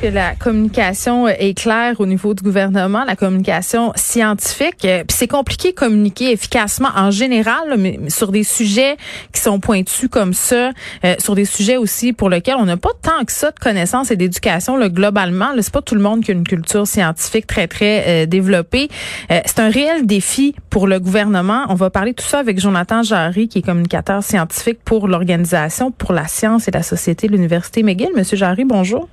[0.00, 4.84] que la communication est claire au niveau du gouvernement, la communication scientifique.
[4.84, 8.96] Euh, puis c'est compliqué de communiquer efficacement en général, mais sur des sujets
[9.32, 10.70] qui sont pointus comme ça,
[11.04, 14.10] euh, sur des sujets aussi pour lesquels on n'a pas tant que ça de connaissances
[14.10, 15.48] et d'éducation là, globalement.
[15.60, 18.88] C'est pas tout le monde qui a une culture scientifique très très euh, développée.
[19.28, 21.66] c'est un réel défi pour le gouvernement.
[21.68, 26.14] On va parler tout ça avec Jonathan Jarry, qui est communicateur scientifique pour l'organisation pour
[26.14, 28.10] la science et la société de l'université McGill.
[28.16, 29.08] Monsieur Jarry, bonjour.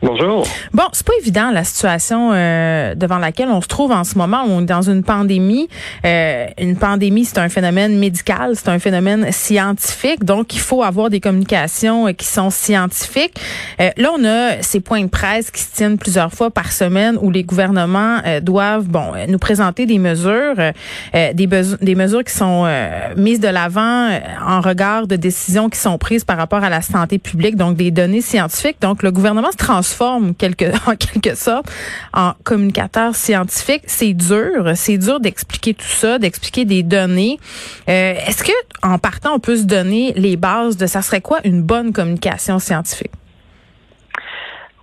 [0.00, 0.46] Bonjour.
[0.72, 4.44] Bon, c'est pas évident la situation euh, devant laquelle on se trouve en ce moment.
[4.46, 5.68] On est dans une pandémie.
[6.04, 10.24] Euh, une pandémie, c'est un phénomène médical, c'est un phénomène scientifique.
[10.24, 13.40] Donc, il faut avoir des communications euh, qui sont scientifiques.
[13.78, 17.32] là, on a ces points de presse qui se tiennent plusieurs fois par semaine où
[17.32, 20.54] les gouvernements doivent, bon, nous présenter des mesures,
[21.12, 22.68] des, des mesures qui sont
[23.16, 24.10] mises de l'avant
[24.46, 27.90] en regard de décisions qui sont prises par rapport à la santé publique, donc des
[27.90, 28.76] données scientifiques.
[28.80, 29.87] Donc, le gouvernement se transforme
[30.86, 31.66] en quelque sorte
[32.12, 33.82] en communicateur scientifique.
[33.86, 37.38] C'est dur, c'est dur d'expliquer tout ça, d'expliquer des données.
[37.88, 41.40] Euh, est-ce que en partant, on peut se donner les bases de ça serait quoi
[41.44, 43.12] une bonne communication scientifique?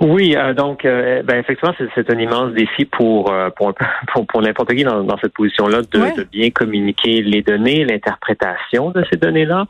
[0.02, 3.74] Oui, euh, donc euh, ben, effectivement, c'est un immense défi pour euh, pour,
[4.28, 9.66] pour, n'importe qui dans, cette position-là de, bien communiquer les données, l'interprétation de ces données-là.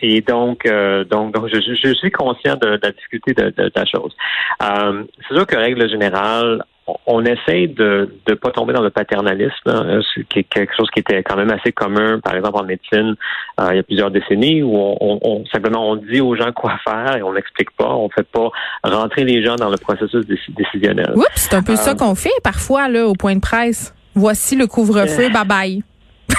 [0.00, 0.66] et donc,
[1.10, 4.14] donc, donc je, je, suis conscient de, la difficulté de, de la chose.
[4.60, 6.62] c'est sûr que règle générale,
[7.06, 11.00] on essaie de ne pas tomber dans le paternalisme, hein, qui est quelque chose qui
[11.00, 13.16] était quand même assez commun, par exemple en médecine,
[13.60, 17.16] euh, il y a plusieurs décennies, où on, simplement on dit aux gens quoi faire
[17.16, 18.50] et on n'explique pas, on fait pas
[18.84, 21.12] rentrer les gens dans le processus décisionnel.
[21.16, 23.94] Oups, c'est un peu ça euh, qu'on fait parfois là au point de presse.
[24.14, 25.82] Voici le couvre-feu, bye bye.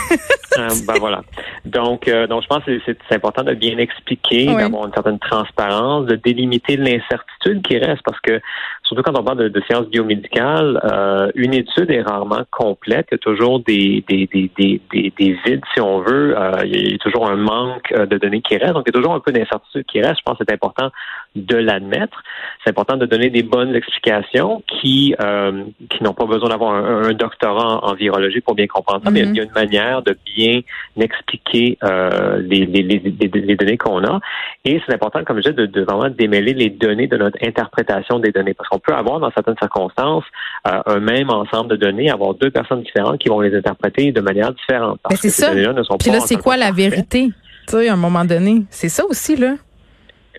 [0.58, 1.22] Euh, ben voilà.
[1.66, 6.16] Donc, donc je pense que c'est important de bien expliquer, d'avoir une certaine transparence, de
[6.16, 8.42] délimiter l'incertitude qui reste, parce que
[8.88, 13.08] surtout quand on parle de, sciences biomédicales, euh, une étude est rarement complète.
[13.12, 16.38] Il y a toujours des, des, des, des, des vides, si on veut.
[16.38, 18.74] Euh, il y a toujours un manque euh, de données qui reste.
[18.74, 20.20] Donc, il y a toujours un peu d'incertitude qui reste.
[20.20, 20.90] Je pense que c'est important
[21.36, 22.24] de l'admettre.
[22.64, 27.14] C'est important de donner des bonnes explications qui, euh, qui n'ont pas besoin d'avoir un,
[27.14, 29.48] doctorat en, virologie pour bien comprendre ça, mais il y a mm-hmm.
[29.48, 30.62] une manière de bien
[31.00, 34.20] expliquer euh, les, les, les, les, données qu'on a.
[34.66, 38.32] Et c'est important, comme je disais, de, vraiment démêler les données de notre interprétation des
[38.32, 38.54] données.
[38.54, 40.26] Parce qu'on peut avoir, dans certaines circonstances,
[40.68, 44.22] euh, un même ensemble de données, avoir deux personnes différentes qui vont les interpréter de
[44.22, 45.00] manière différente.
[45.10, 45.52] Ben, c'est ça.
[46.00, 47.30] Puis là, c'est quoi la vérité?
[47.68, 48.64] Tu sais, à un moment donné.
[48.70, 49.56] C'est ça aussi, là.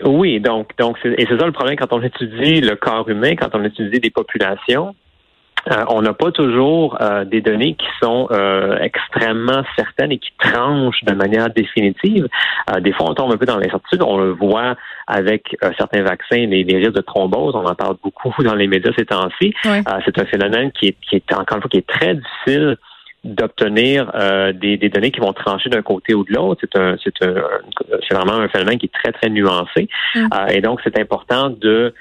[0.05, 3.55] Oui, donc, donc et c'est ça le problème quand on étudie le corps humain, quand
[3.55, 4.95] on étudie des populations.
[5.71, 10.31] Euh, on n'a pas toujours euh, des données qui sont euh, extrêmement certaines et qui
[10.39, 12.29] tranchent de manière définitive.
[12.81, 14.03] des fois, on tombe un peu dans l'incertitude.
[14.03, 14.77] On le voit
[15.07, 17.55] avec certains vaccins, les, les, risques de thrombose.
[17.55, 19.55] On en parle beaucoup dans les médias ces temps-ci.
[19.63, 22.77] c'est un phénomène qui est, qui est encore une fois qui est très difficile
[23.25, 26.61] d'obtenir euh, des, données qui vont trancher d'un côté ou de l'autre.
[26.61, 27.35] C'est un, c'est un,
[28.09, 29.89] c'est vraiment un phénomène qui est très très nuancé.
[30.15, 30.29] Mm.
[30.33, 31.95] Euh, et donc c'est important de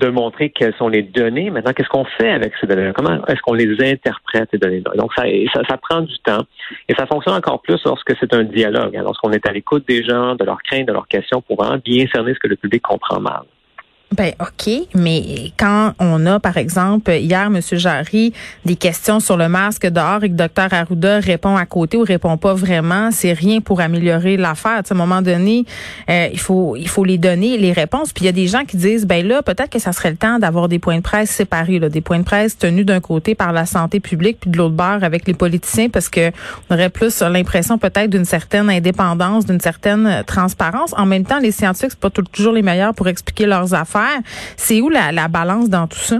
[0.00, 1.50] de montrer quelles sont les données.
[1.50, 4.92] Maintenant, qu'est-ce qu'on fait avec ces données Comment est-ce qu'on les interprète, ces données-là?
[4.96, 6.44] Donc, ça, ça, ça, prend du temps.
[6.88, 10.02] Et ça fonctionne encore plus lorsque c'est un dialogue, hein, lorsqu'on est à l'écoute des
[10.02, 12.82] gens, de leurs craintes, de leurs questions, pour vraiment bien cerner ce que le public
[12.82, 13.42] comprend mal.
[14.16, 17.60] Ben OK, mais quand on a, par exemple, hier, M.
[17.72, 18.32] Jarry,
[18.64, 22.36] des questions sur le masque dehors et que Dr Arruda répond à côté ou répond
[22.36, 24.78] pas vraiment, c'est rien pour améliorer l'affaire.
[24.78, 25.64] À un moment donné,
[26.10, 28.12] euh, il faut il faut les donner les réponses.
[28.12, 30.16] Puis il y a des gens qui disent, ben là, peut-être que ça serait le
[30.16, 33.36] temps d'avoir des points de presse séparés, là, des points de presse tenus d'un côté
[33.36, 36.32] par la santé publique puis de l'autre bord avec les politiciens, parce que
[36.68, 40.94] on aurait plus l'impression peut-être d'une certaine indépendance, d'une certaine transparence.
[40.96, 43.99] En même temps, les scientifiques c'est pas toujours les meilleurs pour expliquer leurs affaires.
[44.56, 46.16] C'est où la, la balance dans tout ça?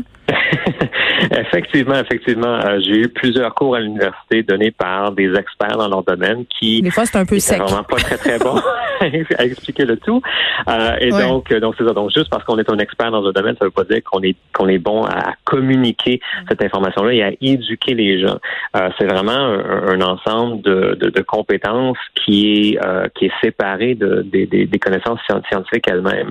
[1.31, 2.61] effectivement, effectivement.
[2.65, 6.83] Euh, j'ai eu plusieurs cours à l'université donnés par des experts dans leur domaine qui.
[6.83, 7.61] Des fois, c'est un peu sec.
[7.61, 8.57] vraiment pas très, très bon
[9.39, 10.21] à expliquer le tout.
[10.69, 11.93] Euh, et donc, donc c'est ça.
[11.93, 14.23] Donc, juste parce qu'on est un expert dans un domaine, ça veut pas dire qu'on
[14.23, 16.45] est qu'on est bon à communiquer mm.
[16.49, 18.39] cette information-là et à éduquer les gens.
[18.77, 23.95] Euh, c'est vraiment un, ensemble de, de, de, compétences qui est euh, qui est séparé
[23.95, 26.31] de, des, des, des connaissances scientifiques elles-mêmes.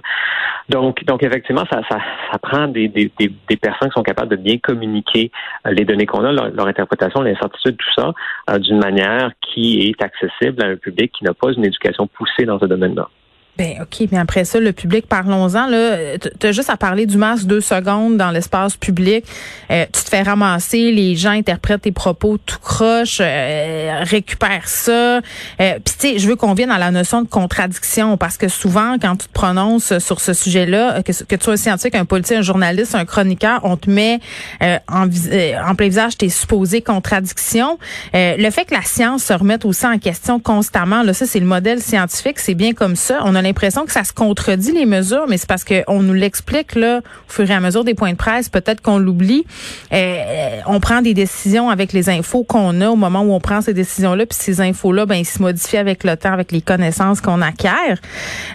[0.70, 1.98] Donc, donc effectivement, ça, ça,
[2.32, 5.32] ça prend des, des, des, personnes qui sont capables de bien communiquer
[5.66, 8.14] euh, les données qu'on a, leur, interprétation, l'incertitude, tout ça,
[8.50, 12.46] euh, d'une manière qui est accessible à un public qui n'a pas une éducation poussée
[12.46, 13.08] dans ce domaine-là.
[13.60, 15.68] Ben OK, mais après ça, le public, parlons-en.
[15.68, 15.98] Là,
[16.44, 19.26] as juste à parler du masque deux secondes dans l'espace public.
[19.70, 25.18] Euh, tu te fais ramasser, les gens interprètent tes propos tout croche, euh, récupèrent ça.
[25.18, 25.20] Euh,
[25.60, 28.96] Puis tu sais, je veux qu'on vienne à la notion de contradiction parce que souvent,
[28.98, 32.38] quand tu te prononces sur ce sujet-là, que, que tu sois un scientifique, un politique,
[32.38, 34.22] un journaliste, un chroniqueur, on te met
[34.64, 35.04] euh, en,
[35.70, 37.78] en plein visage tes supposées contradictions.
[38.14, 41.46] le fait que la science se remette aussi en question constamment, là, ça c'est le
[41.46, 43.20] modèle scientifique, c'est bien comme ça.
[43.26, 46.76] On a l'impression que ça se contredit les mesures, mais c'est parce qu'on nous l'explique
[46.76, 48.48] là au fur et à mesure des points de presse.
[48.48, 49.44] Peut-être qu'on l'oublie.
[49.92, 53.62] Euh, on prend des décisions avec les infos qu'on a au moment où on prend
[53.62, 57.22] ces décisions-là, puis ces infos-là, ben ils se modifient avec le temps, avec les connaissances
[57.22, 57.98] qu'on acquiert.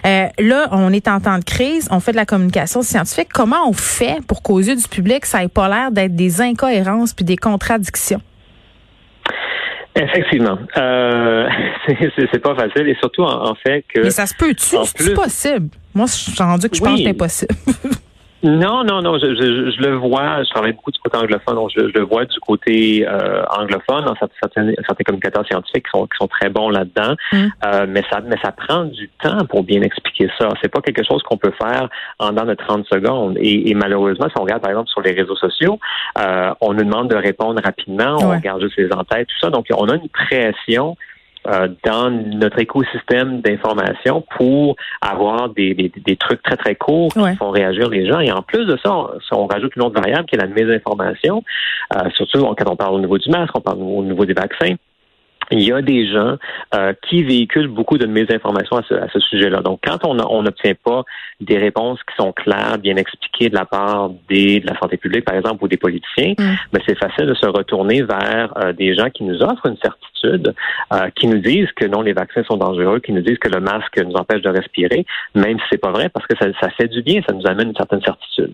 [0.05, 3.29] Euh, là, on est en temps de crise, on fait de la communication scientifique.
[3.33, 7.13] Comment on fait pour qu'aux yeux du public, ça ait pas l'air d'être des incohérences
[7.13, 8.21] puis des contradictions?
[9.97, 10.57] Effectivement.
[10.77, 11.34] Euh,
[12.31, 14.01] c'est pas facile et surtout en, fait que.
[14.01, 14.75] Mais ça se peut-tu?
[14.83, 15.69] C'est possible?
[15.93, 17.55] Moi, je suis rendu que je pense que c'est impossible.
[18.45, 21.71] Non, non, non, je, je, je, le vois, je travaille beaucoup du côté anglophone, donc
[21.75, 26.05] je, je le vois du côté euh, anglophone, dans certains, certains communicateurs scientifiques qui sont,
[26.05, 27.37] qui sont très bons là-dedans, mm.
[27.65, 30.49] euh, mais ça mais ça prend du temps pour bien expliquer ça.
[30.61, 31.89] C'est pas quelque chose qu'on peut faire
[32.19, 33.35] en dans de 30 secondes.
[33.39, 35.79] Et, et, malheureusement, si on regarde par exemple sur les réseaux sociaux,
[36.19, 39.65] euh, on nous demande de répondre rapidement, on regarde juste les entêtes, tout ça, donc
[39.75, 40.95] on a une pression
[41.47, 47.35] euh, dans notre écosystème d'information pour avoir des, des, des, trucs très, très courts qui
[47.35, 48.19] font réagir les gens.
[48.19, 51.43] Et en plus de ça, on, on rajoute une autre variable qui est la mésinformation,
[51.95, 54.75] euh, surtout quand on parle au niveau du masque, on parle au niveau des vaccins
[55.51, 56.37] il y a des gens
[56.73, 59.61] euh, qui véhiculent beaucoup de mésinformations à ce, à ce sujet-là.
[59.61, 61.03] Donc, quand on n'obtient pas
[61.41, 65.25] des réponses qui sont claires, bien expliquées de la part des, de la santé publique,
[65.25, 66.55] par exemple, ou des politiciens, mm.
[66.71, 70.53] ben, c'est facile de se retourner vers euh, des gens qui nous offrent une certitude,
[70.93, 73.59] euh, qui nous disent que non, les vaccins sont dangereux, qui nous disent que le
[73.59, 76.87] masque nous empêche de respirer, même si c'est pas vrai, parce que ça, ça fait
[76.87, 78.53] du bien, ça nous amène une certaine certitude.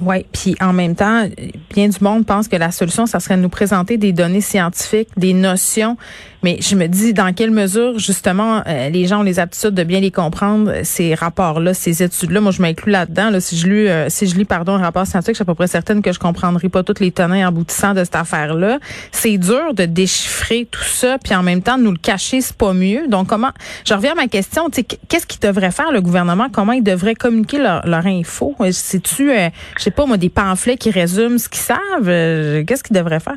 [0.00, 1.26] Oui, puis en même temps,
[1.70, 5.08] bien du monde pense que la solution, ça serait de nous présenter des données scientifiques,
[5.16, 5.96] des notions
[6.42, 9.82] mais je me dis dans quelle mesure, justement, euh, les gens ont les aptitudes de
[9.82, 12.40] bien les comprendre, ces rapports-là, ces études-là?
[12.40, 13.30] Moi, je m'inclus là-dedans.
[13.30, 15.46] Là, si je lis, euh, si je lis, pardon, un rapport scientifique, je suis à
[15.46, 18.78] peu près certaine que je comprendrai pas toutes les tenants aboutissants de cette affaire-là.
[19.10, 22.72] C'est dur de déchiffrer tout ça, puis en même temps, nous le cacher, c'est pas
[22.72, 23.08] mieux.
[23.08, 23.50] Donc, comment,
[23.84, 26.48] je reviens à ma question, qu'est-ce qu'il devrait faire le gouvernement?
[26.52, 28.54] Comment ils devraient communiquer leur, leur info?
[28.70, 32.64] C'est-tu, euh, je sais pas, moi, des pamphlets qui résument ce qu'ils savent?
[32.64, 33.36] Qu'est-ce qu'ils devraient faire?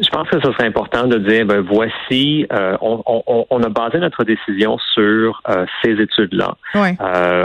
[0.00, 3.68] Je pense que ce serait important de dire, ben voici, euh, on, on, on, a
[3.68, 6.56] basé notre décision sur euh, ces études-là.
[7.00, 7.42] Euh,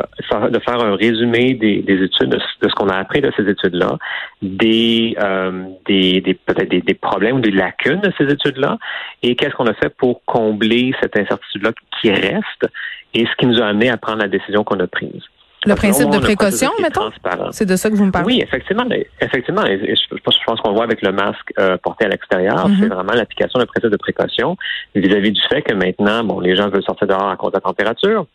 [0.49, 3.97] de faire un résumé des, des études, de, ce qu'on a appris de ces études-là,
[4.41, 8.77] des, euh, des, des peut-être des, des, problèmes ou des lacunes de ces études-là,
[9.23, 12.67] et qu'est-ce qu'on a fait pour combler cette incertitude-là qui reste,
[13.15, 15.23] et ce qui nous a amené à prendre la décision qu'on a prise.
[15.65, 17.09] Le principe de précaution, mettons?
[17.51, 18.25] C'est de ça que vous me parlez?
[18.27, 18.85] Oui, effectivement.
[19.21, 19.65] Effectivement.
[19.65, 20.15] Et je,
[20.45, 22.67] pense qu'on voit avec le masque euh, porté à l'extérieur.
[22.67, 22.79] Mm-hmm.
[22.79, 24.57] C'est vraiment l'application d'un principe de précaution
[24.95, 27.61] vis-à-vis du fait que maintenant, bon, les gens veulent sortir dehors à cause de la
[27.61, 28.25] température.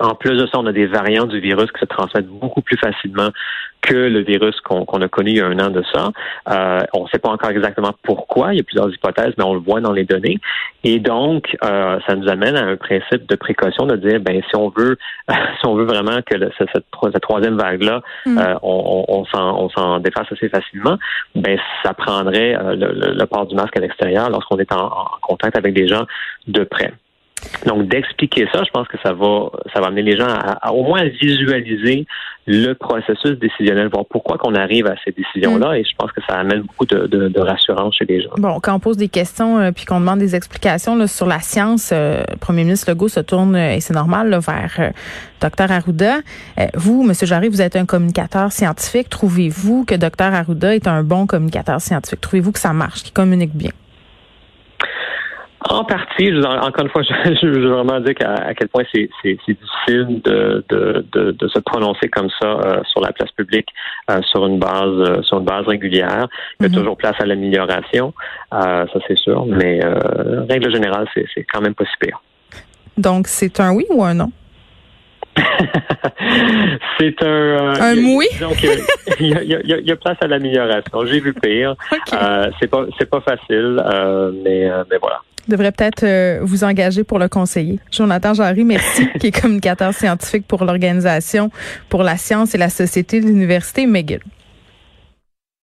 [0.00, 2.76] En plus de ça, on a des variants du virus qui se transmettent beaucoup plus
[2.78, 3.30] facilement
[3.80, 6.10] que le virus qu'on a connu il y a un an de ça.
[6.50, 8.52] Euh, on ne sait pas encore exactement pourquoi.
[8.52, 10.38] Il y a plusieurs hypothèses, mais on le voit dans les données.
[10.84, 14.56] Et donc, euh, ça nous amène à un principe de précaution de dire, ben si
[14.56, 14.98] on veut,
[15.28, 18.38] si on veut vraiment que cette, cette, troisième vague-là, mm.
[18.38, 20.98] euh, on, on, on s'en défasse assez facilement,
[21.34, 25.08] ben ça prendrait euh, le, le, port du masque à l'extérieur lorsqu'on est en, en
[25.22, 26.04] contact avec des gens
[26.46, 26.92] de près.
[27.66, 30.84] Donc, d'expliquer ça, je pense que ça va, ça va amener les gens à, au
[30.84, 32.06] moins visualiser
[32.46, 35.72] le processus décisionnel, voir pourquoi qu'on arrive à ces décisions-là.
[35.72, 35.74] Mm.
[35.76, 38.30] Et je pense que ça amène beaucoup de, de, de, rassurance chez les gens.
[38.38, 41.40] Bon, quand on pose des questions euh, puis qu'on demande des explications là, sur la
[41.40, 44.92] science, euh, le premier ministre Legault se tourne, euh, et c'est normal, là, vers
[45.40, 46.18] Dr Arruda.
[46.74, 47.12] vous, M.
[47.22, 49.10] Jarry, vous êtes un communicateur scientifique.
[49.10, 52.20] Trouvez-vous que Dr Arruda est un bon communicateur scientifique?
[52.20, 53.72] Trouvez-vous que ça marche, qu'il communique bien?
[55.60, 57.02] En partie, je, encore une fois,
[57.42, 62.08] je, veux vraiment dire à, quel point c'est difficile de, de, de, de, se prononcer
[62.08, 63.68] comme ça euh, sur la place publique
[64.08, 66.28] euh, sur une base euh, sur une base régulière.
[66.60, 66.74] Il y a mm-hmm.
[66.74, 68.14] toujours place à l'amélioration,
[68.52, 69.80] ça c'est sûr, mais
[70.48, 72.22] règle générale, c'est quand même pas si pire.
[72.96, 74.30] Donc c'est un oui ou un non?
[76.98, 77.74] c'est un.
[77.80, 78.26] un oui?
[78.40, 78.60] Donc,
[79.20, 81.06] il y, a, place à l'amélioration.
[81.06, 81.76] J'ai vu pire.
[82.60, 83.80] c'est pas c'est pas facile,
[84.44, 87.80] mais mais voilà devrait peut-être euh, vous engager pour le conseiller.
[87.90, 91.50] Jonathan Jarry, merci, qui est communicateur scientifique pour l'organisation
[91.88, 94.20] pour la science et la société de l'Université McGill.